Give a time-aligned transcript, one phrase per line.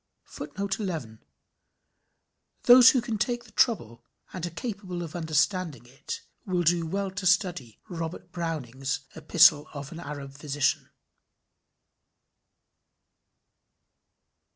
[0.27, 1.19] [Footnote:11
[2.63, 7.11] Those who can take the trouble, and are capable of understanding it, will do well
[7.11, 10.89] to study Robert Browning's "Epistle of an Arab Physician."